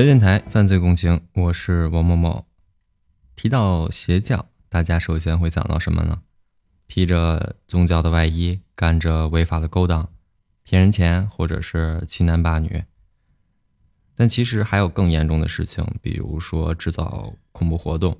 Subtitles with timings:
[0.00, 2.46] 学电台犯罪共情，我是王某某。
[3.36, 6.22] 提到邪教，大家首先会想到什么呢？
[6.86, 10.08] 披着宗教的外衣，干着违法的勾当，
[10.62, 12.82] 骗人钱，或者是欺男霸女。
[14.14, 18.16] 但其实还有更严重的事情，比如说制造恐怖活动。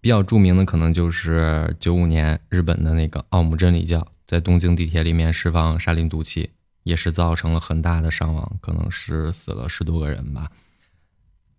[0.00, 6.50] 比较著名的可能就是九五年日本的那个奥姆真理教，在东京地铁里面释放沙林毒气。
[6.84, 10.50] 也是造成了很大的伤亡，可能是死了十多个人吧。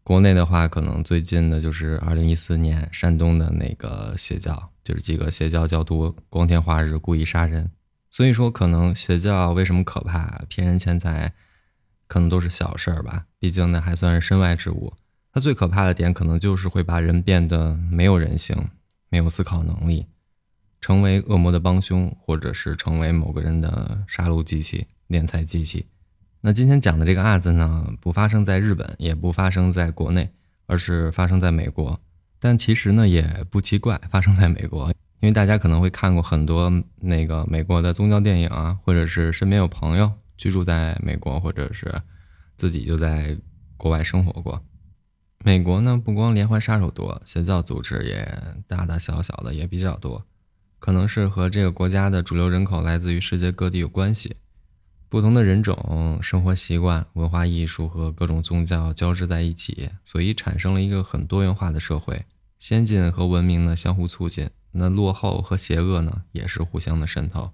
[0.03, 7.69] 国内的话，可能最近的就是二零一四年山东的那个邪教，就是几个邪教教徒光天化日故意杀人。
[8.09, 10.43] 所以说，可能邪教为什么可怕？
[10.47, 11.33] 骗人钱财，
[12.07, 13.25] 可能都是小事儿吧。
[13.37, 14.93] 毕竟那还算是身外之物。
[15.31, 18.69] 它最可怕的点，可能就是会把人变得没有人性，
[19.09, 20.07] 没有思考能力，
[20.81, 24.87] 成为恶魔的帮凶，或者是成为某个人的杀戮机器。
[25.07, 25.87] 敛财机器，
[26.41, 30.29] 那今天讲的这个案子呢，不发生在日本，也不发生在国内，
[30.67, 31.99] 而是发生在美国。
[32.39, 34.87] 但其实呢，也不奇怪，发生在美国，
[35.19, 42.01] 因为大家可能会看过很多那个美国的宗教电影啊，或者是身边有朋友居住在美国，或者是
[42.55, 43.37] 自己就在
[43.75, 44.63] 国外生活过。
[45.43, 48.25] 美国呢，不光连环杀手多，邪教组织也
[48.65, 50.25] 大大小小的也比较多，
[50.79, 54.37] 可能是和这个国家的主流人口来自于世界各地有关系。
[55.09, 62.25] 不同的人种、生活习惯、文化艺术和各种宗教交织在一起，所以产生了一个很多元化的社会。
[62.59, 67.49] 先进和文明呢相互促进，那落后和邪恶呢也是互相的渗透。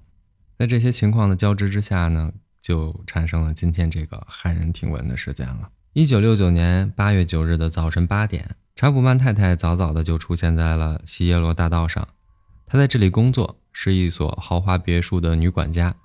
[0.60, 5.70] 在这些情况的交织之下呢，就产生了今天这个骇人听闻的事件了。
[5.94, 12.06] 一九六九年八月九日的早晨八点，查普曼太太早早的就出现在了西耶罗大道上。
[12.66, 15.96] 她在这里工作，是一所豪华别墅的女管家。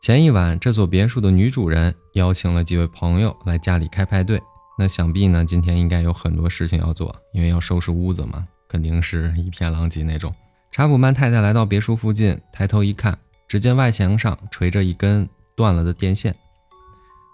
[0.00, 4.40] 前一晚，这座别墅的女主人邀请了几位朋友来家里开派对。
[4.78, 10.32] 那想必呢，今天应该有很多事情要做，因为要收拾屋子嘛，肯定是一片狼藉那种。
[10.70, 16.34] 查普曼太太来到别墅附近，抬头一看，只见外墙上垂着一根断了的电线。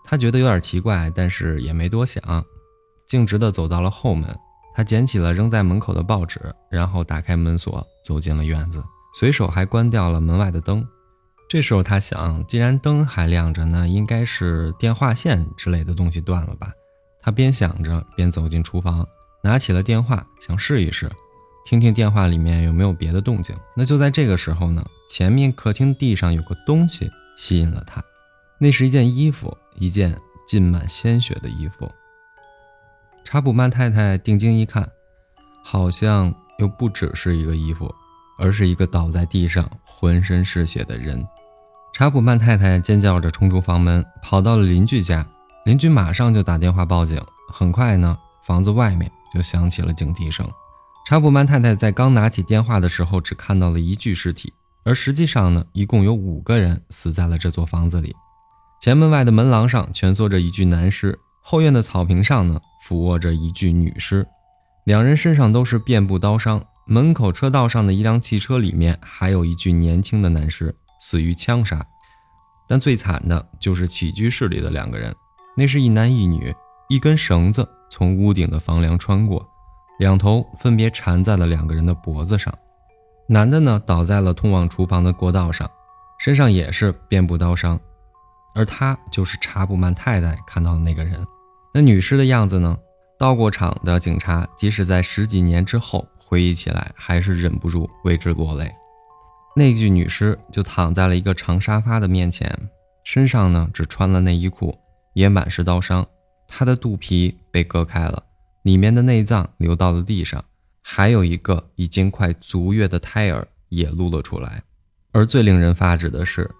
[0.02, 2.44] 她觉得有点奇怪，但是也没多想，
[3.06, 4.34] 径直地走到了后门。
[4.74, 8.82] 她捡起了扔在门口的报纸，然后打开门锁，走进了院子，
[9.20, 10.84] 随手还关掉了门外的灯。
[11.46, 16.72] 这时候他想，既然灯还亮着，那应该是电话线之类的东西断了吧？
[17.20, 19.06] 他边想着边走进厨房，
[19.42, 21.10] 拿起了电话，想试一试，
[21.64, 23.54] 听听电话里面有没有别的动静。
[23.76, 28.02] 那就在这个时候呢，前面客厅地上有个东西吸引了他，
[28.58, 30.18] 那是一件衣服，一件
[30.48, 31.88] 浸满鲜血的衣服。
[33.22, 34.90] 查普曼太太定睛一看，
[35.62, 37.94] 好像又不只是一个衣服，
[38.38, 39.70] 而是一个倒在地上。
[39.96, 41.24] 浑身是血的人，
[41.96, 45.24] 查普曼太太尖叫着冲出房门，跑到了邻居家。
[45.64, 47.22] 邻居马上就打电话报警。
[47.52, 50.44] 很快呢，房子外面就响起了警笛声。
[51.06, 54.52] 查普曼太太在刚拿起电话的时候，只看到了一具尸体，
[54.84, 58.12] 而实际上呢，一共有五个人死在了这座房子里。
[58.80, 64.26] 前门外的门廊上蜷缩着一具男尸，后院的草坪上呢，俯卧着一具女尸，
[64.84, 66.60] 两人身上都是遍布刀伤。
[66.86, 71.86] 门口车道上的一辆汽车里面还有一具年轻的男尸，死于枪杀。
[72.66, 75.14] 但最惨的就是起居室里的两个人，
[75.54, 76.54] 那是一男一女，
[76.88, 79.46] 一根绳子从屋顶的房梁穿过，
[79.98, 82.50] 两头分别缠在了两个人的脖子上。
[83.28, 85.70] 男的呢倒在了通往厨房的过道上，
[86.18, 87.78] 身上也是遍布刀伤，
[88.54, 91.22] 而他就是查布曼太太看到的那个人。
[91.74, 92.78] 那女尸的样子呢？
[93.18, 96.08] 到过场的警察，即使在十几年之后。
[96.26, 98.74] 回忆起来，还是忍不住为之落泪。
[99.56, 102.68] 那具女尸就躺在了一个长沙发的面前，
[103.04, 104.76] 身上呢只穿了内衣裤，
[105.14, 106.04] 也满是刀伤。
[106.48, 108.22] 她的肚皮被割开了，
[108.62, 110.44] 里面的内脏流到了地上，
[110.82, 114.62] 还有一个已经快足月的胎儿也露了出来。
[115.12, 116.50] 而最令人发指的是，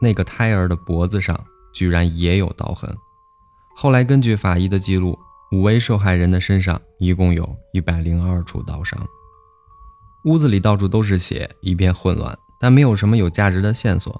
[0.00, 1.38] 那个胎儿的脖子上
[1.74, 2.94] 居然也有刀痕。
[3.76, 5.18] 后来根据法医的记录，
[5.50, 9.04] 五位受害人的身上一共有一百零二处刀伤。
[10.24, 14.18] 屋子里到处都是血，一片混乱，但没有什么有价值的线索。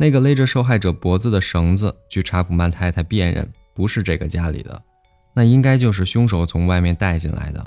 [0.00, 4.82] 那个勒着受害者脖子的绳子，据查普曼太太辨认，不是这个家里的，
[5.36, 7.64] 那应该就是凶手从外面带进来的。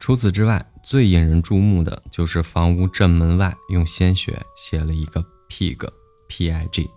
[0.00, 6.90] 除此之外，最引人注目的就是房屋正门外用鲜血写了一个 “pig”，p i g，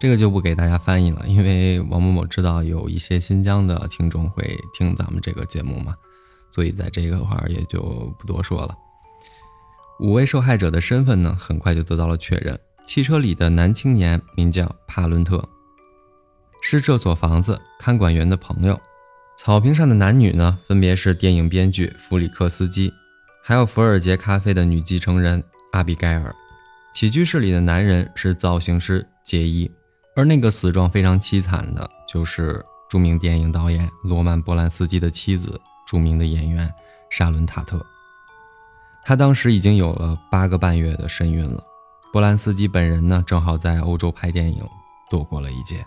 [0.00, 5.94] 这个就不给大家翻译了，因为王某某知道有一些新疆的听众会听咱们这个节目嘛。
[6.50, 7.80] 所以，在这个块儿也就
[8.18, 8.76] 不多说了。
[10.02, 12.58] 五位受害者的身份呢，很快就得到了确认。
[12.84, 15.48] 汽车里的男青年名叫帕伦特，
[16.60, 18.78] 是这所房子看管员的朋友。
[19.38, 22.92] 草坪上的男女呢，分别是电影编剧弗里克斯基，
[23.44, 25.40] 还有伏尔杰咖啡的女继承人
[25.70, 26.34] 阿比盖尔。
[26.92, 29.70] 起居室里的男人是造型师杰伊，
[30.16, 32.60] 而那个死状非常凄惨的，就是
[32.90, 36.68] 著名电影导演罗曼·波兰斯基的妻子，著名的演员
[37.08, 37.86] 莎伦·塔特。
[39.04, 41.62] 她当时已经有了八个半月的身孕了。
[42.12, 44.62] 波兰斯基本人呢，正好在欧洲拍电影，
[45.10, 45.84] 躲过了一劫。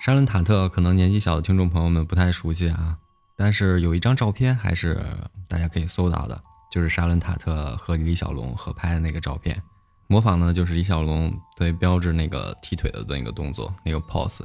[0.00, 2.96] 莎伦·塔特可能年纪小的听众朋友们不太熟悉啊，
[3.36, 5.04] 但是有一张照片还是
[5.48, 6.40] 大家可以搜到的，
[6.72, 9.62] 就是莎伦·塔特和李小龙合拍的那个照片。
[10.08, 14.42] 模仿呢，就是李小龙对标志那个踢腿的那个动作，那个 pose，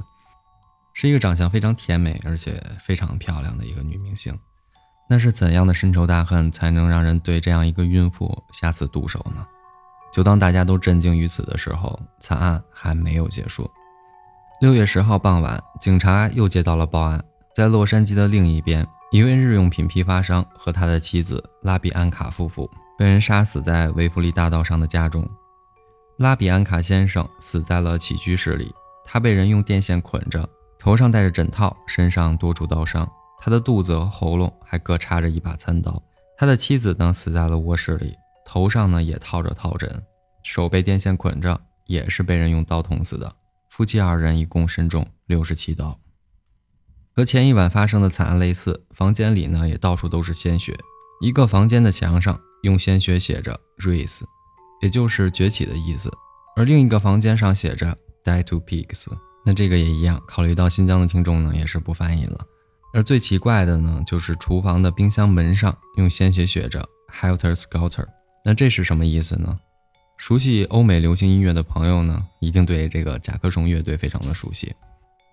[0.94, 4.38] 是一个长相非常甜美而且非常漂亮的一个女明星。
[5.08, 9.46] 那是怎样的深仇大恨才能让人对这样一个孕妇下此毒手呢？
[10.12, 13.70] 就当大家都震惊于此的时候，惨案还没有结束。
[14.60, 17.24] 六月十号傍晚，警察又接到了报案，
[17.54, 22.68] 在洛杉矶的另一边，一位日用品批发商和他的妻子拉比安卡夫妇
[22.98, 25.26] 被人杀死在维弗利大道上的家中。
[26.18, 33.08] 拉比安卡先生死在了起居室里，他被人用电线捆着，头上戴着枕套，身上多处刀伤，
[33.38, 36.02] 他的肚子和喉咙还各插着一把餐刀。
[36.36, 38.14] 他的妻子呢，死在了卧室里，
[38.44, 40.02] 头上呢也套着套枕，
[40.42, 43.34] 手被电线捆着，也是被人用刀捅死的。
[43.68, 45.98] 夫妻二人一共身中六十七刀，
[47.14, 50.76] 和前一晚发生的惨案类似，房间里呢也到处都是鲜血，
[51.20, 54.22] 一个房间的墙上用鲜血写着 “rise”。
[54.80, 56.08] 也就是崛起的意思，
[56.54, 59.06] 而另一个房间上写着 “Die to pigs”，
[59.44, 60.22] 那这个也一样。
[60.26, 62.46] 考虑到新疆的听众呢，也是不翻译了。
[62.98, 66.84] 而最奇怪的呢，就是厨房的冰箱门上用鲜血写着
[67.14, 68.04] “Helter Skelter”，
[68.44, 69.56] 那这是什么意思呢？
[70.16, 74.74] 熟悉欧美流行音乐的朋友呢，一定对这个甲壳虫乐队非常的熟悉。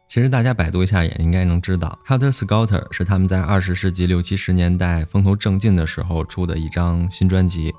[0.07, 7.73] 其实大家百度一下也应该能知道，“Helter Skelter” 是他们在二十世纪六七十年代风头正劲的时候出的一张新专辑。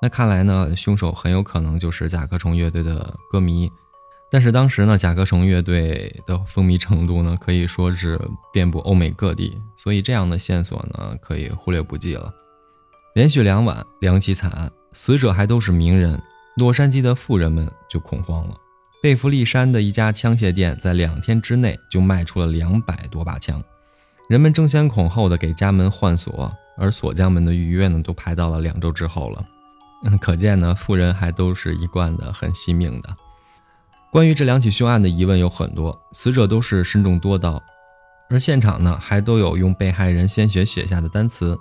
[0.00, 3.68] 那看来呢，凶手很有可能就是甲壳虫乐队的歌迷。
[4.34, 8.20] 但是当时呢，甲壳虫乐队的风靡程度呢，可以说是
[8.52, 12.34] 遍布欧美各地，所以这样的线索呢，可以忽略不计了。
[13.14, 16.20] 连续两晚两起惨案，死者还都是名人，
[16.56, 18.56] 洛杉矶的富人们就恐慌了。
[19.00, 23.62] 贝弗利山的一家枪械店在两天之内就卖出了两百多把枪，
[24.28, 29.44] 人们争先恐后的给家门换锁，而锁匠们的预约呢，都排到了两周之后了。
[30.04, 33.16] 嗯，可见呢，富人还都是一贯的很惜命的。
[34.14, 37.60] 关于这两起凶案的疑问有很多，死者都是身中多刀，
[38.30, 41.58] 而现场呢还都有用被害人鲜血写下的单词。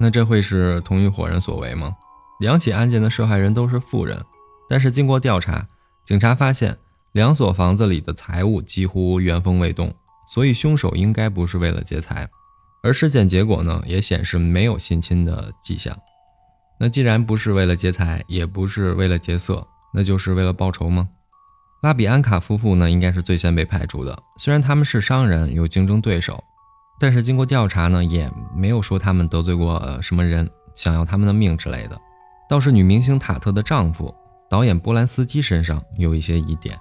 [0.00, 1.94] 那这会是同一伙人所为吗？
[2.40, 4.20] 两起案件的受害人都是富人，
[4.68, 5.64] 但是经过调查，
[6.04, 6.76] 警察发现
[7.12, 9.94] 两所房子里的财物几乎原封未动，
[10.34, 12.28] 所以凶手应该不是为了劫财。
[12.82, 15.96] 而尸检结果呢，也显示没有性侵的迹象。
[16.80, 21.08] 那既然不是为了劫财，也不是为了劫色，那就是为了报仇吗？
[21.82, 24.16] 拉比安卡夫妇呢，应该是最先被排除的。
[24.38, 26.42] 虽然他们是商人，有竞争对手，
[27.00, 32.00] 但是经过调查呢，也没有说他们得罪过什么人，想要他们的命之类的。
[32.48, 34.14] 倒是女明星塔特的丈夫
[34.48, 36.78] 导演波兰斯基身上有一些疑点。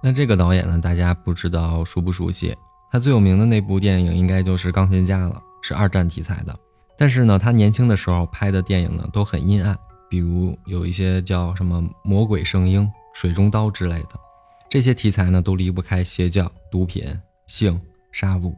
[0.00, 2.56] 那这个导演呢，大家不知道熟不熟悉？
[2.92, 6.56] 他最有名的那部电影应该就是《钢琴家》了，是二战题材的。
[6.96, 9.76] 但是呢，他年轻的时候拍的电影呢都很阴暗，
[10.08, 12.82] 比如有一些叫什么《魔鬼圣婴》
[13.14, 14.10] 《水中刀》之类的，
[14.68, 17.80] 这些题材呢都离不开邪教、毒品、性、
[18.12, 18.54] 杀戮。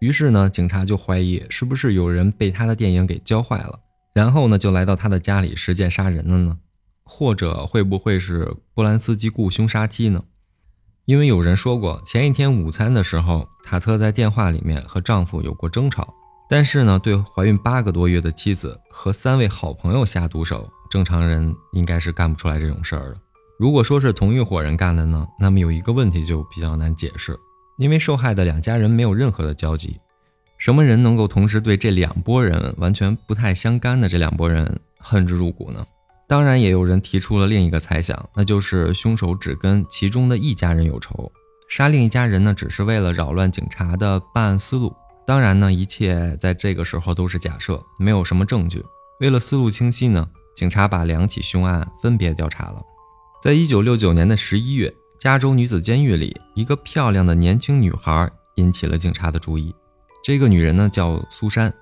[0.00, 3.78] 于是呢，警察就怀疑是不是有人被他的电影给教坏了，
[4.12, 6.58] 然后呢就来到他的家里实践杀人了呢？
[7.04, 10.24] 或者会不会是波兰斯基雇凶杀妻呢？
[11.04, 16.12] 因为有人说过，前一天午餐的时候，塔特在电话里面和丈夫有过争吵。
[16.48, 23.16] 但是呢，对怀孕八个多月的妻子和三位好朋友下毒手，正常人应该是干不出来这种事儿的。
[23.58, 27.38] 如果说是同一伙人干的呢，那么有一个问题就比较难解释，
[27.78, 30.00] 因为受害的两家人没有任何的交集，
[30.58, 35.84] 什么人能够同时对这两拨人完全不太相干的这两拨人恨之入骨呢？
[36.28, 41.30] 当然，也有人提出了另一个猜想，那就是凶手只跟其中的一家人有仇，
[41.68, 44.94] 杀另一家人呢，只是为了扰乱警察的办案思路。
[45.26, 48.82] 当然呢，一切在这个时候都是假设，没有什么证据。
[49.20, 52.82] 为了思路清晰呢，警察把两起凶案分别调查了。
[53.42, 59.74] 在一九六九年的十一月，加州女子监狱里，一个漂亮的年轻女孩引起了警察的注意。
[60.22, 61.74] 这个女人呢叫苏珊，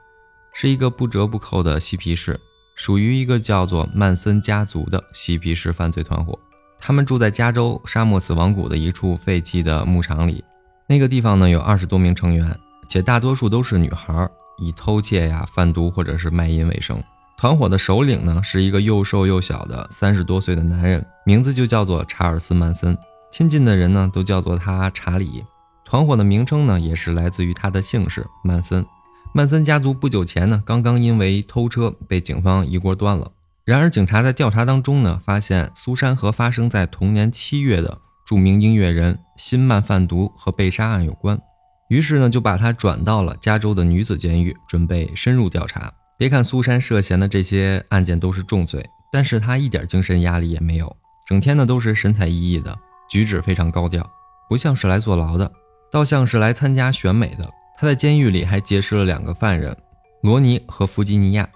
[0.55, 2.41] 是一个不折不扣的嬉皮士，
[2.77, 6.39] 属于一个叫做曼森家族的嬉皮士犯罪团伙。
[6.79, 10.43] 他们住在加州沙漠死亡谷的一处废弃的牧场里，
[10.87, 12.59] 那个地方呢有二十多名成员。
[12.89, 14.27] 且大多数都是女孩，
[14.57, 17.05] 以偷窃呀、贩毒或者是卖淫为生。
[17.41, 22.95] 团伙的首领呢，是一个又瘦又小的三十多岁的男人，名字就叫做查尔斯·曼森。
[23.33, 25.43] 亲近的人呢，都叫做他查理。
[25.87, 28.85] 团伙的名称呢，也是来自于他的姓氏曼森。
[29.33, 33.33] 曼森家族不久前呢，刚刚因为偷车被警方一锅端了。
[33.65, 41.41] 然而，警察在调查当中呢，发现苏珊和发生在同年七月的著名音乐人辛曼贩毒和被杀案有关，
[41.89, 45.91] 于是呢，就把他转到了加州的女子监狱，准备深入调查。
[46.21, 50.95] 别看苏珊涉嫌的这些案件都是重罪，但是她一点精神压力也没有，
[51.27, 54.07] 整天呢都是神采奕奕的，举止非常高调，
[54.47, 55.51] 不像是来坐牢的，
[55.91, 57.51] 倒像是来参加选美的。
[57.79, 59.75] 她在监狱里还结识了两个犯人，
[60.21, 61.49] 罗尼和弗吉尼亚。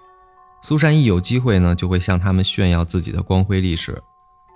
[0.63, 4.01] 苏珊一有机会呢，就会向他们炫耀自己的光辉历史。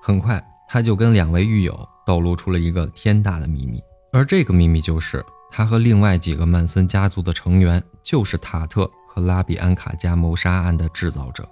[0.02, 3.80] 很快，他就跟两位狱友透露出了一个天大的秘密，
[4.12, 11.48] 而这个秘密就是他和另外几个曼森家族的成员就是塔特拉比安卡加谋杀案的制造者。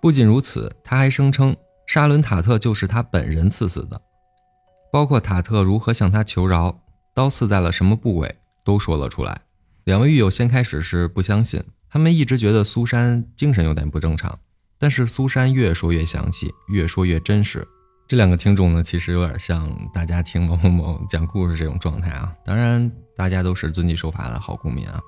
[0.00, 1.56] 不仅如此，他还声称
[1.86, 4.00] 沙伦塔特就是他本人刺死的，
[4.92, 6.80] 包括塔特如何向他求饶、
[7.14, 9.40] 刀刺在了什么部位，都说了出来。
[9.84, 11.62] 两位狱友先开始是不相信。
[11.88, 14.36] 他们一直觉得苏珊精神有点不正常，
[14.78, 17.66] 但是苏珊越说越详细，越说越真实。
[18.08, 22.34] 这两个听众呢，其实有点像大家听某某某讲故事这种状态啊。
[22.44, 25.00] 当然，大家都是遵纪守法的好公民啊。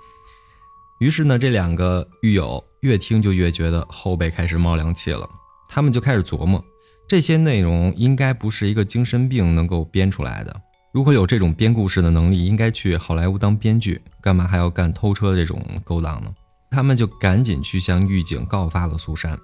[0.99, 5.29] 于是呢，这两个狱友越听就越觉得后背开始冒凉气了。
[5.69, 6.65] 他们就开始琢磨，
[7.09, 10.55] 这些内容应该不是一个精神病能够编出来的。
[10.93, 16.33] 如果有这种编故事的能力，应该去好莱坞当编剧，干嘛还要干偷车这种勾当呢？
[16.71, 19.39] 他们就赶紧去向狱警告发了苏珊，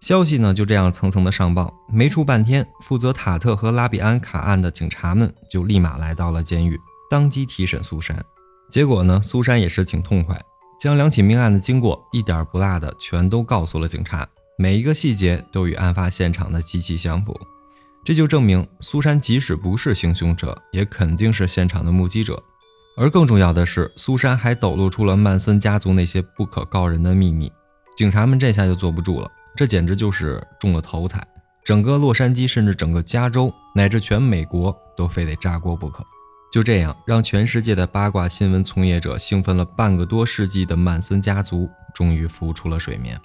[0.00, 6.78] 消息呢就这样层层的上报，没出半天，负责塔特和拉比安卡案的警察们就立马来到了监狱，
[7.10, 8.24] 当即提审苏珊。
[8.70, 10.40] 结果呢，苏珊也是挺痛快，
[10.78, 14.28] 将两起命案的经过一点不落的全都告诉了警察，
[14.58, 17.38] 每一个细节都与案发现场的极其相符。
[18.04, 22.42] 这就证明苏珊即使不是行凶者，也肯定是现场的目击者。
[22.96, 27.50] 而更重要的是，苏珊还抖露出了曼森家族那些不可告人的秘密。
[27.96, 31.26] 警察们这下就坐不住了，这简直就是中了头彩。
[31.64, 36.04] 整个洛杉矶，甚至整个加州，乃至全美国，都非得炸锅不可。
[36.56, 43.20] 就这样，让全世界的八卦新闻从业者兴奋了半个多世纪的曼森家族，终于浮出了水面。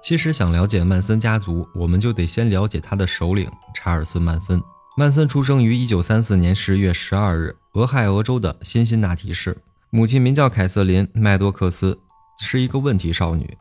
[0.00, 4.62] 其实，想了解曼森家族，我们就得先了解他的首领查尔斯·曼森。
[4.96, 9.58] 曼森出生于1934年10月12日，俄亥俄州的辛辛那提市。
[9.90, 11.98] 母亲名叫凯瑟琳·麦多克斯，
[12.38, 13.58] 是一个问题少女。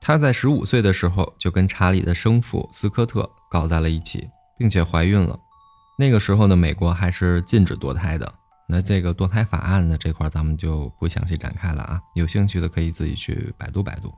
[0.00, 5.36] 她在15岁的时候就跟查理的生父斯科特搞在了一起，并且怀孕了。
[5.98, 8.32] 那个时候的，美国还是禁止堕胎的。
[8.70, 12.00] 那这个堕胎法案呢这块，咱们就不详细展开了啊。
[12.14, 14.14] 有兴趣的可以自己去百度百度。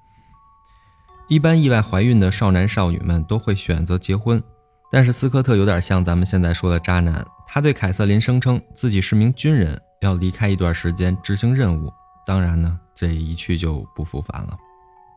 [1.29, 4.43] 一般意外怀孕的少男少女们都会选择结婚。
[4.91, 11.91] 但是斯科特有点像咱们现在说的渣男，他对凯瑟琳声称自己是名军人，要离开一段时间执行任务。
[12.27, 14.55] 当然呢，这一去就不复返了。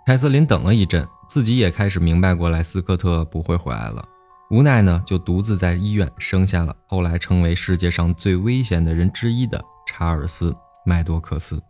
[0.06, 4.08] 凯瑟琳等了一阵，自己也开始明白过来，斯科特不会回来了。
[4.52, 10.52] 无奈呢，就独自在医院生下了后来成为世界上最危险的人之一的查尔斯·
[10.86, 11.62] 麦多克斯。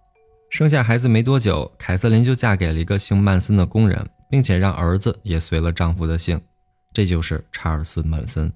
[0.50, 6.39] 生下孩子没多久，凯瑟琳就嫁给了一个姓曼森的工人，并且让儿子也随了丈夫的姓。
[6.94, 8.51] 这就是查尔斯·曼森。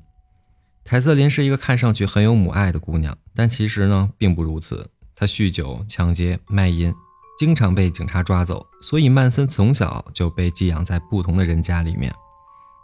[0.84, 4.90] 凯瑟琳是一个看上去很有母爱的姑娘，但其实呢并不如此。
[5.16, 6.94] 她酗酒、抢劫、卖淫，
[7.38, 12.14] 经常被警察抓走，所以曼森从小就被寄养在不同的人家里面。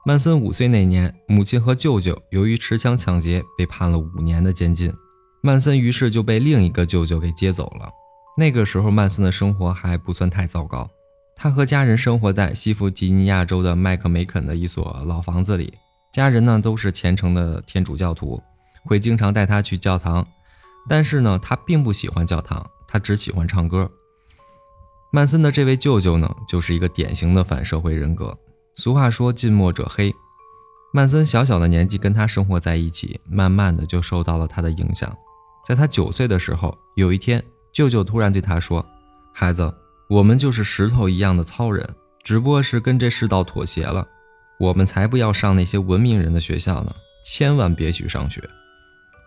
[0.07, 4.93] 曼森五岁那年，母亲和舅舅由于持枪抢劫被判了五年的监禁，
[5.41, 7.89] 曼森于是就被另一个舅舅给接走了。
[8.37, 10.87] 那个时候，曼森的生活还不算太糟糕。
[11.35, 15.73] 他和家人生活在西弗吉尼亚州的麦克梅肯的一所老房子里，
[16.13, 18.39] 家人呢都是虔诚的天主教徒，
[18.83, 20.27] 会经常带他去教堂。
[20.87, 23.89] 但是呢，他并不喜欢教堂，他只喜欢唱歌。
[25.11, 28.37] 曼森的这位舅舅呢，就是一个典型的反社会人格。
[28.77, 30.13] 俗话说“近墨者黑”，
[30.91, 35.15] 曼森小小的年纪跟他生活在一起，慢慢的就受到了他的影响。
[35.65, 37.41] 在他九岁的时候，有一天，
[37.71, 38.85] 舅舅突然对他说
[39.33, 39.73] ：“孩子。”
[40.07, 41.83] 我们就是石头一样的糙人，
[42.23, 44.05] 只不过是跟这世道妥协了。
[44.59, 46.93] 我们才不要上那些文明人的学校呢，
[47.25, 48.39] 千万别去上学。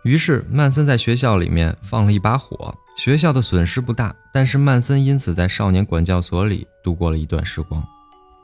[0.05, 7.85] 于是曼森在学校里面放了一把火，学校的损失不大，但是曼森因此在少年管教所里度过了一段时光。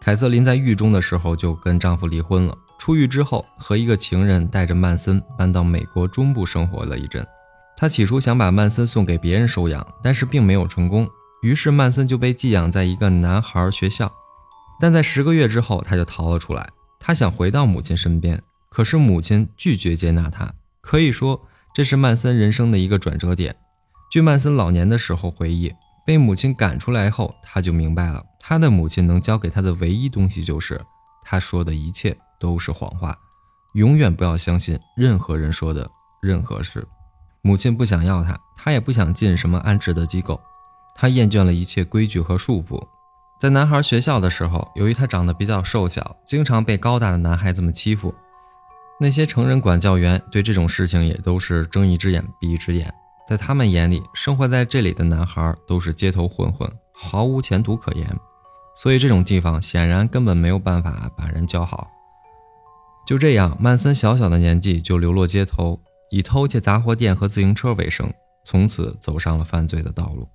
[0.06, 7.26] 凯瑟琳在狱中的时候就跟丈夫离婚了，出狱之后和一个情人带着曼森搬到美国中部生活了一阵。
[7.76, 11.10] 她起初想把曼森送给别人收养，但是并没有成功。
[11.42, 14.14] 于是曼森就被寄养在一个男孩学校。
[14.80, 16.70] 但在十个月之后，他就逃了出来。
[17.00, 20.54] 他想回到母亲身边，可是母亲拒绝接纳他。
[20.82, 23.56] 可以说，这是曼森人生的一个转折点。
[24.12, 25.74] 据曼森老年的时候回忆，
[26.06, 30.80] 被母亲赶出来后，他就明白了，他的母亲能教给他的唯一东西就是，
[31.24, 33.18] 他说的一切都是谎话，
[33.74, 35.90] 永远不要相信任何人说的
[36.22, 36.88] 任何事。
[37.42, 40.40] 母亲不想要他，他也不想进什么安置的机构，
[40.94, 42.80] 他厌倦了一切规矩和束缚。
[43.40, 48.14] 在男孩学校的时候，由于他长得比较瘦小，经常被高大的男孩子们欺负。
[49.00, 52.94] 那些成人管教员对这种事情也都是睁一只眼闭一只眼。
[53.28, 58.08] 在他们眼里，生活在这里的男孩都是街头混混，毫无前途可言。
[58.76, 61.90] 所以这种地方显然根本没有办法把人教好。
[63.08, 65.80] 就这样，曼森小小的年纪就流落街头，
[66.12, 68.12] 以偷窃杂货店和自行车为生，
[68.46, 70.28] 从此走上了犯罪的道路。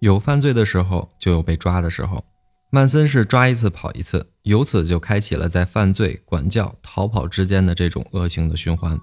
[0.00, 2.24] 有犯罪的时候，就有被抓的时候。
[2.70, 8.98] 曼森是抓一次跑一次，由此就开启了在犯罪、管教、逃跑之间的这种恶性的循环。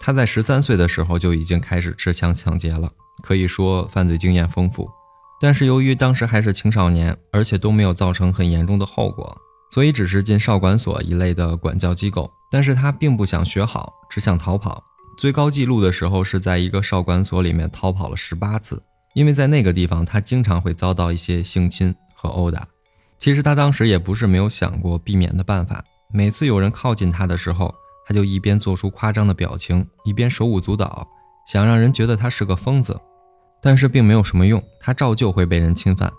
[0.00, 2.90] 他在十三岁的时候就已经开始持枪抢劫了，
[3.22, 4.90] 可以说犯罪经验丰富。
[5.42, 9.36] 但是由于当时还是青少年，而且都没有造成很严重的后果，
[9.72, 12.30] 所以只是进少管所一类的管教机构。
[12.48, 14.80] 但是他并不想学好，只想逃跑。
[15.18, 18.80] 最高纪录的时候是在一个少管所里面逃跑了十八次。
[19.14, 22.68] 因为在那个地方，他经常会遭到一些性侵和殴打。
[23.18, 25.84] 其实他当时也不是没有想过避免的办法。
[26.14, 27.74] 每次有人靠近他的时候，
[28.06, 31.08] 他就一边做出夸张的表情，一边手舞足蹈，
[31.48, 32.96] 想让人觉得他是个疯子。
[33.62, 36.12] 但是并没有什么用，他照旧会被人侵犯。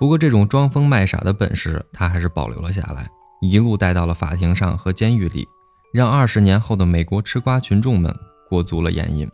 [0.00, 3.08] 不过这种装疯卖傻的本事，他还是保留了下来，
[3.40, 5.46] 一路带到了法庭上和监狱里，
[5.92, 8.12] 让二十年后的美国吃瓜群众们
[8.48, 9.30] 过足了眼瘾。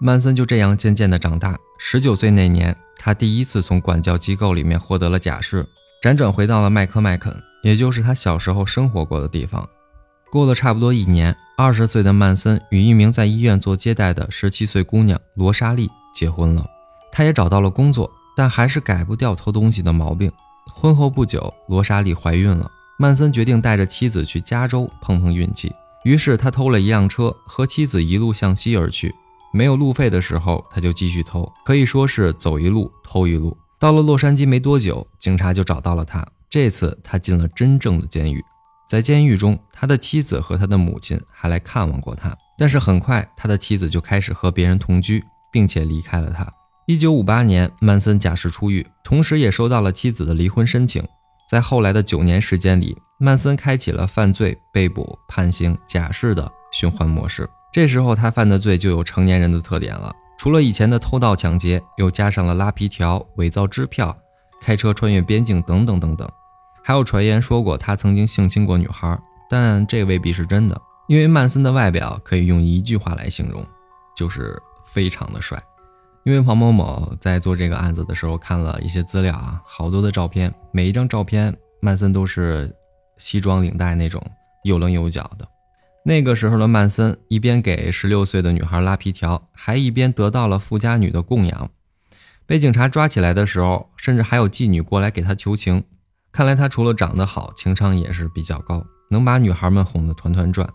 [0.00, 1.56] 曼森就这样渐渐地长大。
[1.78, 5.66] 十九岁那年，他第一次从管教机构里面获得了假释，
[6.02, 9.66] 辗转回到了麦克麦肯，也就是他小时候生活过的地方。
[10.30, 16.66] 过了差不多一年，二十岁的曼森与一名在医院做接待的十七岁姑娘罗莎莉结婚了。
[17.12, 20.30] 他也找到了工作，但还是改不掉偷东西的毛病。
[20.72, 25.72] 婚后不久，罗莎莉怀孕了，曼森决定带着妻子去加州碰碰运气。
[26.04, 29.14] 于是他偷了一辆车，和妻子一路向西而去。
[29.52, 33.56] 没有路费的时候，他就继续偷，可以说是走一路偷一路。
[33.78, 36.26] 到了洛杉矶没多久，警察就找到了他。
[36.48, 38.44] 这次他进了真正的监狱，
[38.88, 42.36] 在监狱中，他的妻子和他的母亲还来看望过他。
[42.56, 46.46] 但是很快，他的妻子就开始和别人同居，并且离开了他。
[46.86, 51.06] 一九五八年，曼森假释出狱，同时也收到了妻子的离婚申请。
[51.48, 57.48] 在后来的九年时间里，曼森开启了犯罪、被捕、判刑、假释的循环模式。
[57.72, 64.16] 这时候他犯的罪就有成年人的特点了，除了以前的偷盗抢劫，又加上了拉皮条、伪造支票、
[64.60, 66.28] 开车穿越边境等等等等。
[66.82, 69.16] 还有传言说过他曾经性侵过女孩，
[69.48, 70.80] 但这未必是真的。
[71.06, 73.64] 因为曼森的外表可以用一句话来形容，
[74.16, 75.60] 就是非常的帅。
[76.24, 82.74] 因为黄某某在做这个案子的时候看了一些资料啊，好多的照片，每一张照片曼森都是
[83.16, 84.22] 西装领带那种
[84.64, 85.48] 有棱有角的。
[86.04, 91.70] 那个时候的曼森一边给十六岁的女孩拉皮条，还一边得到了富家女的供养。
[92.46, 95.84] 被警察抓起来的时候，甚至还有妓女过来给他求情。
[96.32, 100.68] 看来他除了长得好，情商也是比较高，能把女孩们哄得团团转。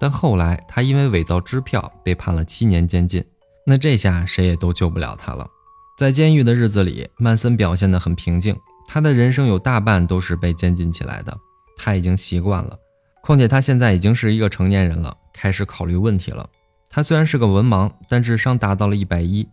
[0.00, 3.24] 但后来他因为伪造支票被判了七年监禁，
[3.66, 5.48] 那这下谁也都救不了他了。
[5.96, 8.56] 在监狱的日子里，曼森表现得很平静。
[8.88, 11.38] 他的人生有大半都是被监禁起来的，
[11.76, 12.76] 他已经习惯了。
[13.22, 16.48] 况且他现在已经是一个成年人了，开始考虑问题了。
[16.90, 19.48] 他虽然是个文盲，但智商达到了一百一。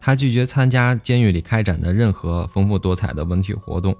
[0.00, 3.94] 他拒绝参加监狱里开展的任何丰富多彩的文体活动，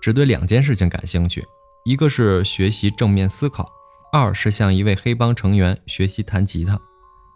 [0.00, 1.44] 只对两件事情感兴趣：
[1.84, 3.68] 一个是学习正面思考，
[4.12, 6.80] 二是向一位黑帮成员学习弹吉他。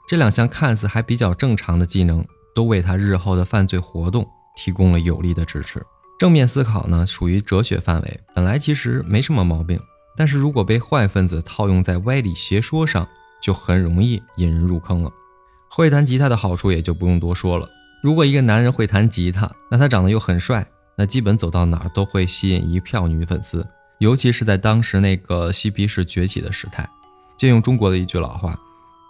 [0.06, 5.82] 这两项看似还比较正常的技能，都为他日后的犯罪活动提供了有力的支持。
[6.18, 9.80] 正面思考呢，属于哲学范围，本来其实没什么毛病。
[10.16, 13.06] 但是如果被坏分子套用在歪理邪说上，
[13.42, 15.10] 就很容易引人入坑了。
[15.68, 17.68] 会弹吉他的好处也就不用多说了。
[18.00, 20.64] 如果一个男人会弹吉他，那他长得又很帅，
[20.96, 23.66] 那基本走到哪儿都会吸引一票女粉丝。
[23.98, 26.88] 尤其是在当时那个嬉皮士崛起的时代，
[27.36, 28.56] 借用中国的一句老话，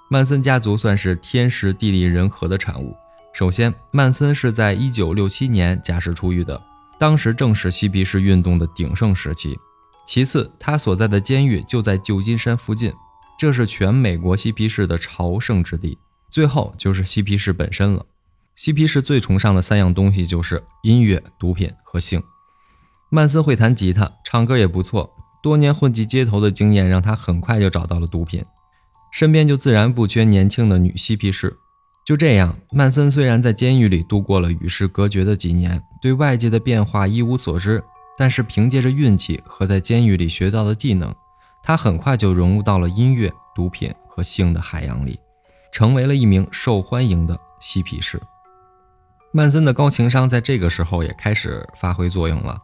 [0.09, 2.95] 曼森家族算是天时地利人和的产物。
[3.33, 6.61] 首先，曼森是在1967年假释出狱的，
[6.99, 9.59] 当时正是嬉皮士运动的鼎盛时期。
[10.07, 12.93] 其次，他所在的监狱就在旧金山附近，
[13.39, 15.99] 这是全美国嬉皮士的朝圣之地。
[16.31, 18.05] 最后就是嬉皮士本身了。
[18.55, 22.23] 嬉皮士最崇尚的三样东西就是音乐、毒品和性。
[23.09, 25.13] 曼森会弹吉他，唱歌也不错。
[25.43, 28.45] 多年混迹街头的经验让他很快就找到了毒品，
[29.15, 31.57] 身边就自然不缺年轻的女嬉皮士。
[32.05, 37.81] 就这样，曼森虽然在监狱里度过了与世隔绝的几年，对外界的变化一无所知，
[38.19, 41.15] 但是凭借着运气和在监狱里学到的技能，
[41.63, 45.17] 他很快就融入到了音乐、毒品和性的海洋里，
[45.71, 48.21] 成为了一名受欢迎的嬉皮士。
[49.31, 52.61] 曼森的高情商在这个时候也开始发挥作用了，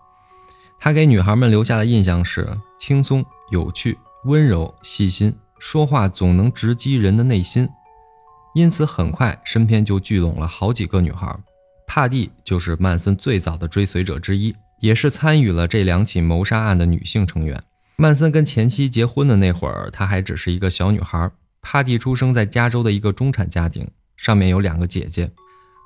[0.80, 7.68] 他给女孩们留下的印象是轻松、有趣、温柔、细心，说话总能直击人的内心。
[8.54, 11.38] 因此，很快身边就聚拢了好几个女孩。
[11.86, 17.62] 帕蒂就是曼森最早的追随者之一，也是参与了这两起谋杀案的女性成员。
[17.96, 21.30] 曼森跟前妻结婚的那会儿，她还只是一个小女孩。
[21.62, 25.30] 帕蒂出生在加州的一个中产家庭，上面有两个姐姐。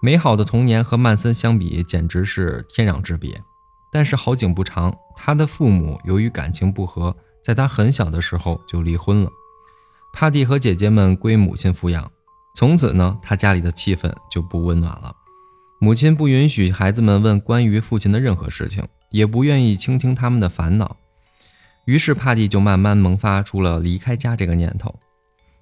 [0.00, 3.42] 美好的童年和曼森相比，简直是天壤之别。
[3.90, 9.30] 但是好景不长，他的父母由于感情不和，在他很小的时候就离婚了。
[10.14, 12.10] 帕蒂和姐姐们归母亲抚养。
[12.56, 15.12] 从此呢，他家里的气氛就不温暖了。
[15.80, 20.96] 母亲不允许孩子们问关于父亲的任何事情，也不愿意倾听他们的烦恼。
[21.86, 24.94] 于是帕蒂就慢慢萌发出了离开家这个念头。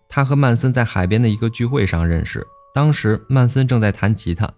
[0.06, 4.48] 他和曼森在海边的一个聚会上认识，当时曼森正在弹吉他。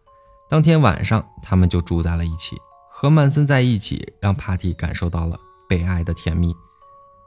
[0.51, 2.57] 当天晚上，他们就住在了一起。
[2.91, 6.53] 和曼森在一起，让帕蒂感受到了被爱的甜蜜。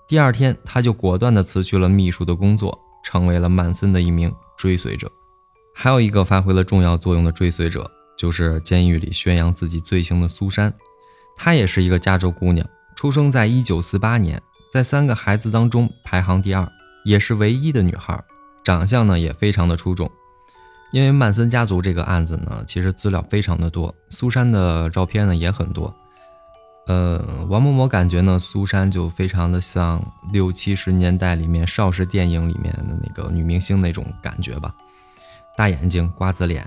[0.08, 4.34] 第二天，他就果断地辞去了秘书的工作，成为了曼森的一名。
[4.58, 5.12] 追随者，
[5.76, 10.74] 还有一个发挥了重要作用的追随者，就是监狱里宣扬自己罪行的苏珊。
[11.36, 14.42] 她也是一个加州姑娘，出生在一九四八年，
[14.74, 16.68] 在三个孩子当中排行第二，
[17.06, 18.20] 也是唯一的女孩。
[18.64, 20.10] 长相呢也非常的出众。
[20.92, 25.94] 因为曼森家族这个案子呢，其实资料非常的多，苏珊的照片呢也很多。
[26.88, 34.74] 呃，王某某感觉呢，苏珊就非常的像六七十年代里面邵氏电影里面的那个女明星那种感觉吧，
[35.58, 36.66] 大眼睛、瓜子脸。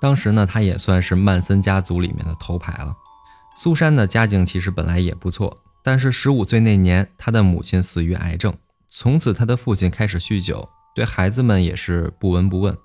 [0.00, 2.92] 当时呢，她也算是曼森家族里面的头牌了。
[3.56, 8.52] 苏珊的家境其实本来也不错，但是十五岁那年，她的母亲死于癌症，
[8.88, 12.76] 从此她的父亲开始酗酒，对孩子们也是不闻不问。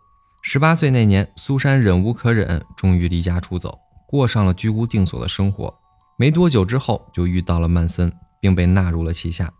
[0.43, 5.73] 十八岁那年，苏珊忍无可忍，终于离家出走，过上了居无定所的生活。
[6.17, 9.51] 没多久之后，就遇到了曼森，并被纳入了旗下。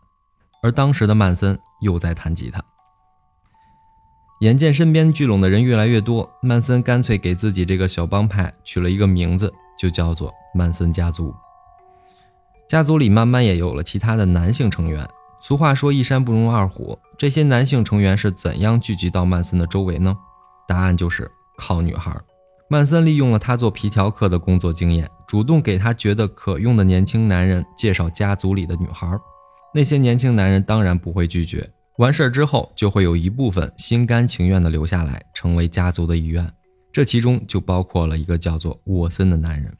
[0.64, 2.64] 而当时的曼森又在弹吉他。
[4.42, 11.34] 眼见身边聚拢的人越来越多，曼森干脆给自己这个小帮派取了一个名字，就叫做曼森家族。
[12.68, 15.08] 家族里慢慢也有了其他的男性成员。
[15.40, 20.18] 俗话说“一山不容二虎”，这些男性成员是怎样聚集到曼森的周围呢？
[20.68, 22.20] 答案就是靠女孩。
[22.68, 29.06] 曼森利用了他做皮条客的工作经验，主动给他觉得可用的年轻男人介绍家族里的女孩。
[29.74, 31.70] 那些年轻男人当然不会拒绝。
[31.98, 36.50] 完事儿之后，就会有一部分心甘情愿地留下来，成为家族的一员。
[36.90, 39.76] 这其中就包括了一个叫做沃森的男人。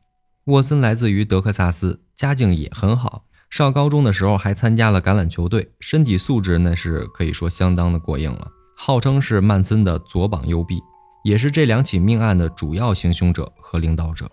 [0.48, 3.24] 沃森来自于德克萨斯，家境也很好。
[3.50, 10.82] 上高中的时候还参加了橄榄球队，身体素质那是可以说相当的过硬了，号称是曼森的左膀右臂。
[11.24, 14.30] 也是这两起命案的主要行凶者和领导者。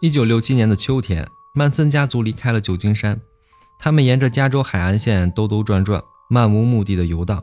[0.00, 3.18] 一九六七年的秋天，曼森家族离开了旧金山，
[3.78, 7.42] 他们沿着加州海岸线兜兜转转，漫无目的的游荡。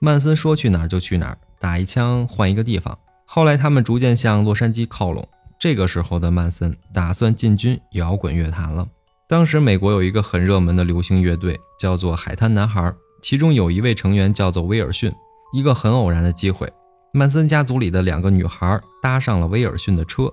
[0.00, 2.98] 曼森说去哪儿就去哪儿，打一枪换一个地方。
[3.24, 5.28] 后来，他们逐渐向洛杉矶靠拢。
[5.60, 8.88] 这个时候的曼森打算进军摇滚乐坛了。
[9.28, 15.12] 当时，美国有一个很热门的流行乐队，叫做海滩男孩，其中有一位成员叫做威尔逊。
[15.52, 16.68] 一个很偶然的机会。
[17.12, 20.32] 曼森家族里的两个女孩搭上了威尔逊的车，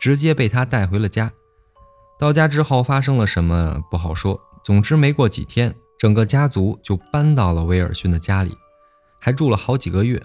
[0.00, 1.30] 直接被他带回了家。
[2.18, 8.56] 到家之后发生了什么不好说，总之没过几天，整个家族就搬到了威尔逊的家里，
[9.20, 10.20] 还住了好几个月。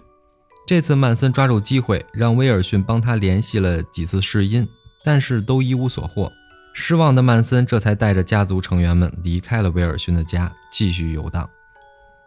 [0.66, 4.68] 这次曼森抓住机会，让威尔逊帮他联系了几次试音，
[5.04, 6.32] 但是都一无所获。
[6.74, 11.48] 失望的曼森这才带着家族成员们离开了威尔逊的家，继续游荡。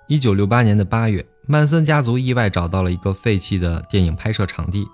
[0.06, 1.26] 一九六八年的八月。
[1.50, 4.86] 曼森家族意外找到了一个废弃的电影拍摄场地，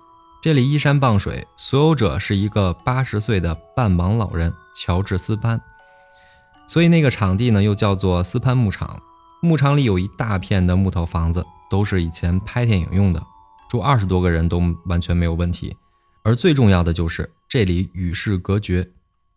[0.44, 5.58] 这里依山傍水，所有者是一个八十岁的半盲老人乔治斯潘，
[6.66, 9.00] 所以那个场地呢又叫做斯潘牧场。
[9.40, 13.22] 牧场里有一大片的木头房子，都是以前拍电影用的，
[13.70, 15.74] 住二十多个人都完全没有问题。
[16.24, 18.86] 而最重要的就是这里与世隔绝，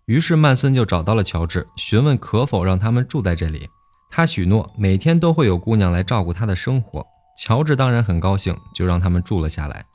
[0.08, 3.70] 于是曼森就找到了乔治，询问可否让他们住在这里。
[4.12, 7.08] 他许诺每天都会有姑娘来照顾他的生活，
[7.42, 9.86] 乔治当然很高兴，就让他们住了下来。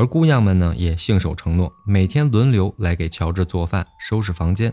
[0.00, 4.72] 而姑娘们呢也信守承诺，每天轮流来给乔治做饭、收拾房间。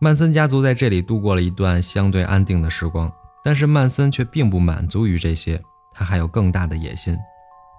[0.00, 3.08] 曼森家族在这里度过了一段相对安定的时光，
[3.44, 5.62] 但是曼森却并不满足于这些，
[5.94, 7.16] 他还有更大的野心，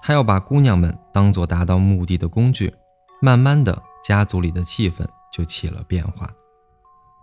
[0.01, 2.73] 他要把姑娘们当做达到目的的工具。
[3.21, 6.29] 慢慢的，家族里的气氛就起了变化。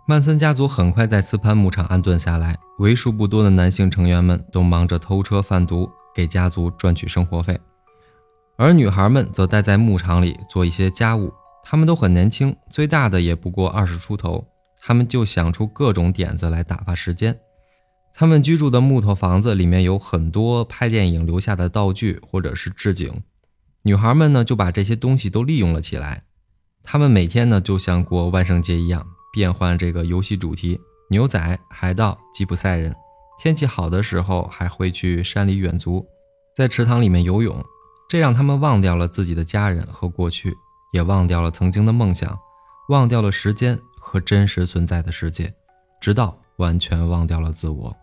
[0.07, 7.59] 曼森家族很快在斯潘牧场安顿下来，为数不多的男性成员们都忙着偷车贩毒，给家族赚取生活费，
[8.57, 11.33] 而女孩们则待在牧场里做一些家务。
[11.63, 14.47] 她们都很年轻，最大的也不过二十出头，
[14.79, 17.37] 她们就想出各种点子来打发时间。
[18.13, 23.21] 他们居住的木头房子里面有很多拍电影留下的道具或者是置景。
[23.83, 26.23] 女孩们呢，就把这些东西都利用了起来。
[26.81, 32.95] 她们每天呢，就像过万圣节一样，变换这个游戏主题：牛仔、海盗、吉普赛人。
[33.37, 36.05] 天气好的时候，还会去山里远足，
[36.55, 37.61] 在池塘里面游泳。
[38.07, 40.55] 这让他们忘掉了自己的家人和过去，
[40.91, 42.37] 也忘掉了曾经的梦想，
[42.89, 45.53] 忘掉了时间和真实存在的世界，
[45.99, 47.95] 直到完全忘掉了自我。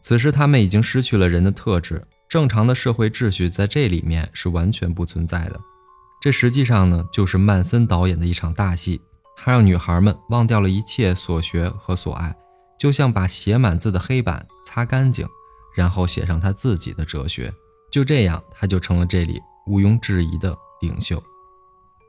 [0.00, 2.06] 此时，他们已经失去了人的特质。
[2.28, 5.60] 正常的社会秩序在这里面是完全不存在的。
[6.20, 9.00] 这实际上呢，就是曼森导演的一场大戏。
[9.36, 12.34] 他让女孩们忘掉了一切所学和所爱，
[12.78, 15.28] 就像把写满字的黑板擦干净，
[15.76, 17.52] 然后写上他自己的哲学。
[17.90, 21.22] 就这样，他就成了这里毋庸置疑的领袖。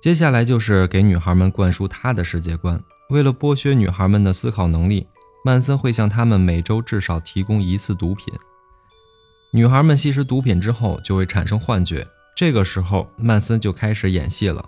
[0.01, 2.81] 接下来就是给女孩们灌输他的世界观。
[3.09, 5.07] 为了剥削女孩们的思考能力，
[5.45, 8.33] 曼森会向她们每周至少提供一次毒品。
[9.51, 14.63] 女孩们吸食毒品之后就会产生幻觉，这个时候曼森就开始演戏了。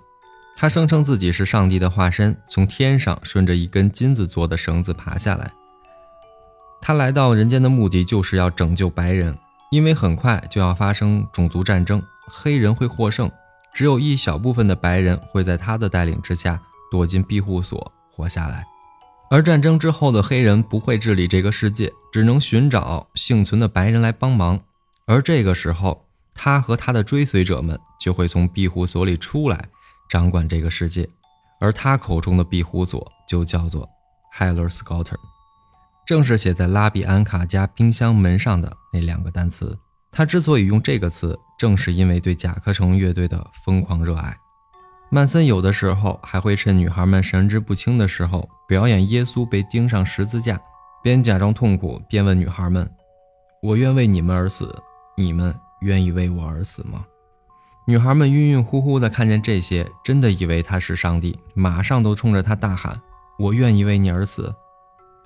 [0.55, 5.53] 他声称自己是上帝的化身，从天上顺着一根金子做的绳子爬下来。
[6.81, 9.37] 他来到人间的目的就是要拯救白人，
[9.69, 13.31] 因为很快就要发生种族战争，黑人会获胜，
[13.73, 16.59] 只有一小部分的白人会在他的带领之下
[16.91, 18.65] 躲进庇护所活下来。
[19.29, 24.59] 而战争之后的黑人不会治理这个世界，只能寻找幸存的白人来帮忙。
[25.05, 26.03] 而这个时候，
[26.33, 29.69] 他和他的追随者们就会从庇护所里出来，
[30.09, 31.07] 掌管这个世界。
[31.61, 33.87] 而他口中的庇护所就叫做
[34.35, 35.17] Heller Scouter，
[36.09, 39.77] 正是写在拉比安卡家冰箱门上的那两个单词。
[40.11, 44.35] 他之所以用这个词，正是因为对甲壳虫乐队的疯狂热爱。
[45.11, 50.59] 曼森有的时候还会趁女孩们神志不清的时候，表演耶稣被钉上十字架，
[51.03, 52.89] 边假装痛苦边问女孩们
[53.61, 54.75] ：“我愿为你们而死。”
[55.15, 57.05] 你们愿意为我而死吗？
[57.85, 62.99] 女孩们晕晕乎乎的看见这些，真的以为他是上帝，马上都冲着他大喊
[63.37, 64.51] ：“我愿意为你而死！”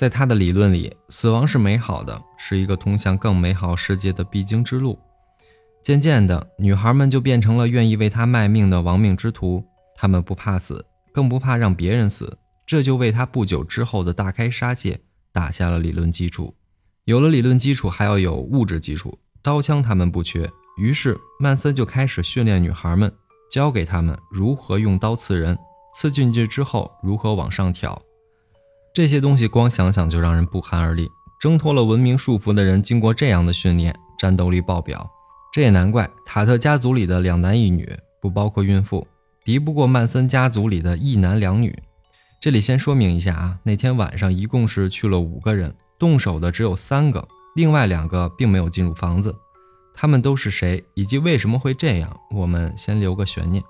[0.04, 5.00] 在他的理论里，死亡是美好的，是一个通向更美好世界的必经之路。
[5.82, 9.64] 渐渐的，女孩们就变成了愿意为他卖命的亡命之徒。
[9.96, 15.00] 他们不怕死，更不怕让别人死，这就为他不久之后的大开杀戒
[15.32, 16.54] 打下了理论基础。
[17.06, 19.18] 有了理论基础，还要有物质基础。
[19.42, 23.10] 刀枪他们不缺，于是曼森就开始训练女孩们，
[23.50, 25.58] 教给他们如何用刀刺人，
[25.96, 28.02] 刺进去之后如何往上挑。
[28.94, 31.10] 这些东西光想想就让人不寒而栗。
[31.40, 35.10] 挣脱了文明束缚的人，经过这样的训练，战斗力爆表。
[35.52, 39.08] 这也难怪塔特家族里的两男一女，不包括孕妇，
[39.44, 41.76] 敌不过曼森家族里的一男两女。
[42.40, 47.28] 这里先说明一下啊，那天晚上一共是去了五个人，动手的只有三个。
[47.56, 49.36] 另外两个并没有进入房子，
[49.96, 53.64] 他们都是谁，以及为什么会这样，我们先留个悬念。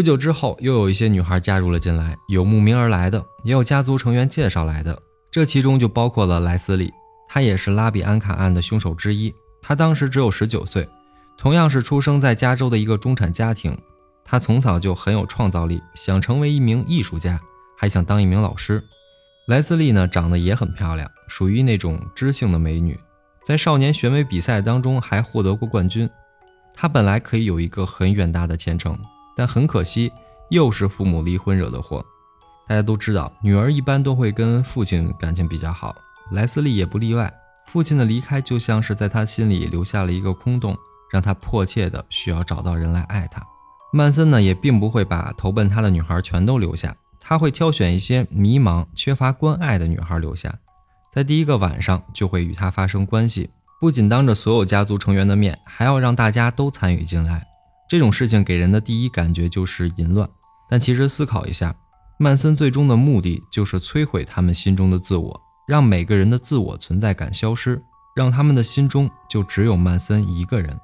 [0.00, 4.98] 不久之后，又有一些女孩加入了进来，有慕名而来的，也有家族成员介绍来的。
[5.30, 6.90] 这其中就包括了莱斯利，
[7.28, 9.30] 他也是拉比安卡案的凶手之一。
[9.60, 10.88] 他当时只有十九岁，
[11.36, 13.76] 同样是出生在加州的一个中产家庭。
[14.24, 17.38] 他从小就很有创造力，想成为一名艺术家，
[17.76, 18.82] 还想当一名老师。
[19.48, 22.98] 莱斯利呢，长得也很漂亮，属于那种知性的美女，
[23.44, 26.08] 在少年选美比赛当中还获得过冠军。
[26.74, 28.98] 她本来可以有一个很远大的前程，
[29.40, 30.12] 但很可惜，
[30.50, 32.04] 又是父母离婚惹的祸。
[32.68, 35.96] 大家都知道，女儿一般都会跟父亲感情比较好，
[36.32, 37.32] 莱斯利也不例外。
[37.68, 40.76] 父亲的离开就像是在他心里留下了一个空洞，
[41.10, 43.42] 让他迫切的需要找到人来爱他。
[43.94, 46.94] 曼森呢，也并不会把投奔他的女孩全都留下。
[47.18, 50.54] 他会挑选一些迷茫、缺乏关爱的女孩留下，
[51.14, 53.48] 在第一个晚上就会与她发生关系，
[53.80, 57.46] 不仅当着所有家族成员的面，还要让大家都参与进来。
[57.90, 60.30] 这种事情给人的第一感觉就是淫乱，
[60.68, 61.74] 但其实思考一下，
[62.20, 67.82] 曼森最终的目的就是摧毁他们心中的自我，让每个人的自我存在感消失，
[68.14, 70.78] 让他们的心中就只有曼森一个人。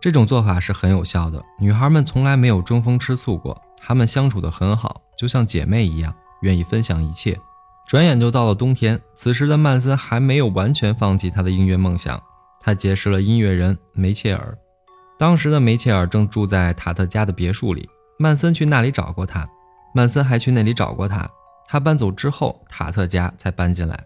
[0.00, 1.40] 这种做法是很有效的。
[1.60, 7.38] 女孩们从来没有争风吃醋过，她们相处得很好，就像姐妹一样，愿意分享一切。
[7.86, 12.20] 转眼就到了冬天，此时的曼森还没有完全放弃他的音乐梦想。
[12.58, 14.58] 他结识了音乐人梅切尔，
[15.20, 17.86] 当时的梅切尔正住在塔特家的别墅里。
[18.18, 19.46] 曼森去那里找过他，
[19.94, 21.28] 曼森还去那里找过他。
[21.68, 24.02] 他搬走之后，塔特家才搬进来。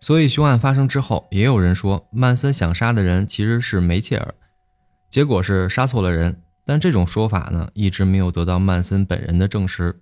[0.00, 4.32] 所以凶案发生之后，也有人说曼森想杀的人其实是梅切尔。
[5.10, 10.00] 结果是杀错了人，但这种说法呢，一直没有得到曼森本人的证实。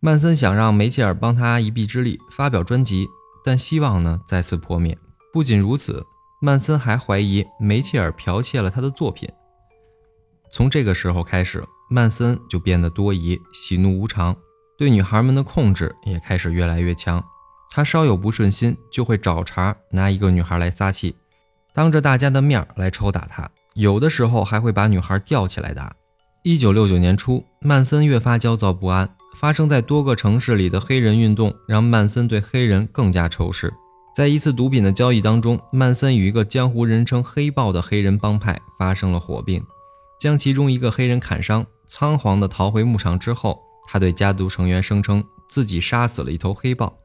[0.00, 3.06] 曼森想让梅切尔帮他一臂之力发表专辑，
[3.44, 4.98] 但希望呢再次破灭。
[5.32, 6.04] 不仅如此，
[6.42, 9.28] 曼森还怀疑梅切尔剽窃了他的作品。
[10.52, 14.36] 从这个时候开始，曼森就变得多疑、喜怒无常，
[14.76, 17.22] 对女孩们的控制也开始越来越强。
[17.70, 21.14] 他稍有不顺心，就会找茬拿一个女孩来撒气，
[21.72, 23.48] 当着大家的面来抽打她。
[23.74, 25.94] 有的时候还会把女孩吊起来打。
[26.42, 29.08] 一九六九年初，曼森越发焦躁不安。
[29.36, 33.72] 发生在多个城市里的黑人运动让曼森对黑人更加仇视。
[34.12, 39.64] 在一次毒品的交易当中，曼森与一个江湖人称“黑豹”的黑人帮派发生了火并，
[40.20, 46.98] 将其中一个黑人砍伤，仓皇地逃回牧场之后，他对家族成员声称自己杀死了一头黑豹。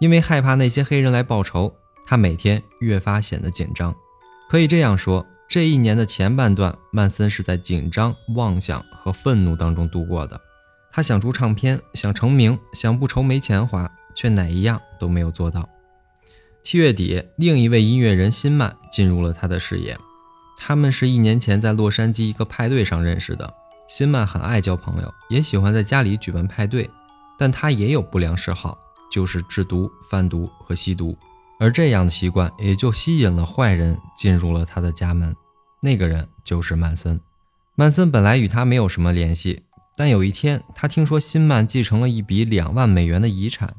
[0.00, 1.72] 因为害怕那些黑人来报仇，
[2.06, 3.94] 他每天越发显得紧张。
[4.48, 5.24] 可以这样说。
[5.48, 10.40] 这一年的前半段，曼森是在紧张、妄想和愤怒当中度过的。
[10.90, 15.68] 他想出唱片，想成名，想不愁没钱花，却哪一样都没有做到。
[16.62, 19.98] 七月底，另一位音乐人辛曼进入了他的视野。
[20.56, 23.52] 他们是一年前在洛杉矶一个派对上认识的。
[23.88, 26.88] 辛曼很爱交朋友，也喜欢在家里举办派对，
[27.38, 28.78] 但他也有不良嗜好，
[29.10, 31.16] 就是制毒、贩毒和吸毒。
[31.58, 35.36] 而这样的习惯也就吸引了坏人进入了他的家门。
[35.80, 37.20] 那个人就是曼森。
[37.74, 39.62] 曼森本来与他没有什么联系，
[39.96, 43.74] 但有一天，他听说辛曼继承了一笔两万美元的遗产，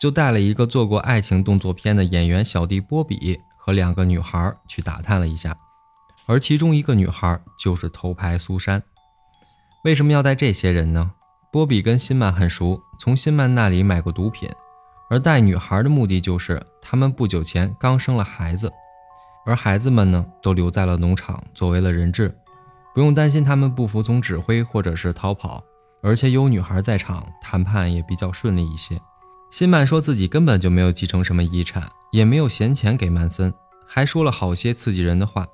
[0.00, 5.56] 就带了一个做过爱情动作片的演员小弟波比和两个女孩去打探了一下，
[6.28, 8.82] 而其中一个女孩就是头牌苏珊。
[9.84, 11.12] 为什么要带这些人呢？
[11.52, 14.50] 波比跟辛曼很熟，从辛曼那里买过毒品，
[15.08, 18.70] 而带女孩的目的就是他们不久前刚生了孩子。
[19.46, 22.36] 而孩子们呢，都留在了农场，作为了人质，
[22.92, 25.62] 不用担心他们不服从指挥或者是逃跑，
[26.02, 29.00] 而且有女孩在场，谈判也比较顺利一些。
[29.52, 33.54] 辛曼说自己根本就没有继承什么遗产，也没有闲钱给曼森，
[33.86, 35.46] 还说了好些刺激人的话。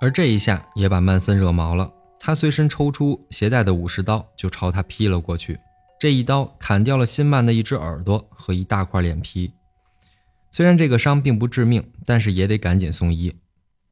[0.00, 5.58] 而这一下也把曼森惹毛了，他随身抽出携带的武士刀，就朝他劈了过去。
[5.98, 9.52] 这一刀砍掉了辛曼的一只耳朵和一大块脸皮。
[10.50, 13.34] 虽然这个伤并不致命，但是也得赶紧送医。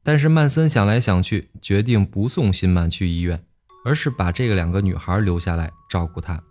[0.01, 3.43] 但是曼森想来想去，决定不送辛曼去医院，
[3.83, 6.41] 而是把这个两个女孩留下来照顾她，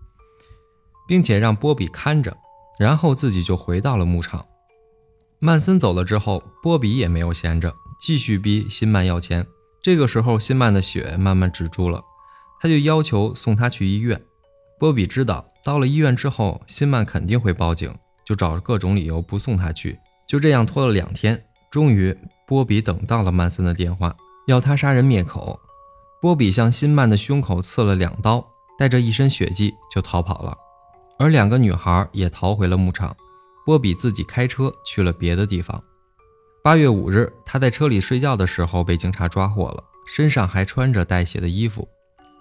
[1.09, 2.37] 并且让波比看着，
[2.79, 4.45] 然后自己就回到了牧场。
[5.47, 9.47] 曼森走了之后，波比也没有闲着，继续逼辛曼要钱。
[9.81, 12.03] 这个时候，辛曼的血慢慢止住了，
[12.61, 14.21] 他就要求送他去医院。
[14.81, 17.95] 波比知道到了医院之后，辛曼肯定会报警。
[18.25, 24.17] 就找各种理由不送他去，就这样拖了两天，终于波比等到了曼森的电话，
[24.49, 25.61] 要他杀人灭口。
[26.21, 28.45] 波比向辛曼的胸口刺了两刀，
[28.77, 30.59] 带着一身血迹就逃跑了，
[31.21, 33.17] 而两个女孩也逃回了牧场。
[33.67, 35.83] 波比自己开车去了别的地方。
[36.63, 41.89] 八月五日，他在车里睡觉的时候被警察抓获了，身上还穿着带血的衣服。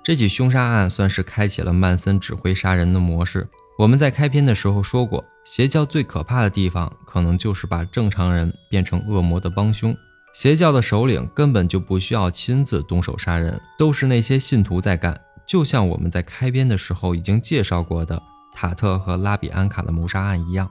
[0.04, 3.48] 这起凶杀案算是开启了曼森指挥杀人的模式。
[3.80, 9.96] 我们在开篇的时候说过，邪教最可怕的地方，可能就是把正常人变成恶魔的帮凶。
[10.34, 15.20] 邪教的首领根本就不需要亲自动手杀人，都是那些信徒在干。
[15.48, 18.22] 就像我们在开篇的时候已经介绍过的
[18.54, 20.70] 塔特和拉比安卡的谋杀案一样。